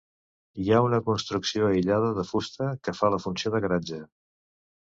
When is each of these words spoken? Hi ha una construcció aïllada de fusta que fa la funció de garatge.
Hi 0.63 0.71
ha 0.71 0.79
una 0.85 0.99
construcció 1.09 1.67
aïllada 1.73 2.09
de 2.21 2.25
fusta 2.31 2.71
que 2.89 2.97
fa 3.03 3.15
la 3.17 3.23
funció 3.27 3.55
de 3.57 3.63
garatge. 3.67 4.01